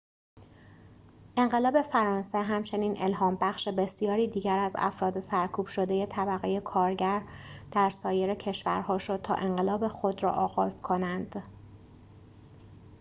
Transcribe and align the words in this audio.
انقلاب 1.37 1.81
فرانسه 1.81 2.37
همچنین 2.41 2.97
الهام‌بخش 2.97 3.67
بسیاری 3.67 4.27
دیگر 4.27 4.57
از 4.57 4.75
افراد 4.77 5.19
سرکوب‌شده 5.19 6.05
طبقه 6.05 6.59
کارگر 6.59 7.21
در 7.71 7.89
سایر 7.89 8.35
کشورها 8.35 8.97
شد 8.97 9.21
تا 9.21 9.33
انقلاب 9.33 9.87
خود 9.87 10.23
را 10.23 10.31
آغاز 10.31 10.81
کنند 10.81 11.43